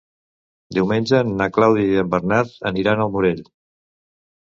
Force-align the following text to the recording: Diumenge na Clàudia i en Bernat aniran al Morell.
Diumenge 0.77 1.19
na 1.33 1.49
Clàudia 1.59 1.87
i 1.91 2.01
en 2.07 2.11
Bernat 2.17 2.59
aniran 2.73 3.07
al 3.07 3.17
Morell. 3.19 3.49